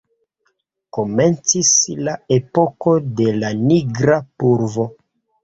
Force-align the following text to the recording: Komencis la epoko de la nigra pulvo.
Komencis 0.97 1.69
la 2.07 2.15
epoko 2.39 2.95
de 3.21 3.29
la 3.45 3.53
nigra 3.61 4.19
pulvo. 4.43 4.89